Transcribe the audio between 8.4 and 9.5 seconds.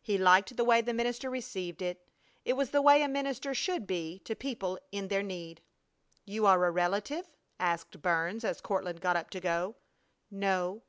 as Courtland got up to